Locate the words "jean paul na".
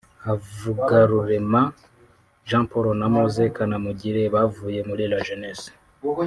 2.47-3.07